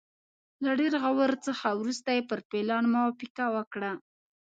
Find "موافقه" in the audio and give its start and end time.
2.93-3.45